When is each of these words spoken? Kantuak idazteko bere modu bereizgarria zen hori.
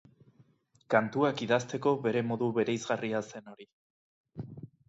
Kantuak 0.93 1.43
idazteko 1.47 1.93
bere 2.07 2.25
modu 2.31 2.49
bereizgarria 2.57 3.23
zen 3.29 3.53
hori. 3.55 3.69